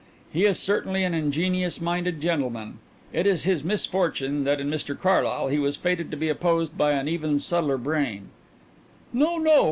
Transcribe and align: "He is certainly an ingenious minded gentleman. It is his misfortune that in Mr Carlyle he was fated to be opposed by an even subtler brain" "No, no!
"He 0.33 0.45
is 0.47 0.57
certainly 0.57 1.03
an 1.03 1.13
ingenious 1.13 1.79
minded 1.79 2.19
gentleman. 2.21 2.79
It 3.13 3.27
is 3.27 3.43
his 3.43 3.63
misfortune 3.63 4.45
that 4.45 4.59
in 4.59 4.67
Mr 4.67 4.99
Carlyle 4.99 5.49
he 5.49 5.59
was 5.59 5.77
fated 5.77 6.09
to 6.09 6.17
be 6.17 6.27
opposed 6.27 6.75
by 6.75 6.93
an 6.93 7.07
even 7.07 7.37
subtler 7.37 7.77
brain" 7.77 8.29
"No, 9.13 9.37
no! 9.37 9.59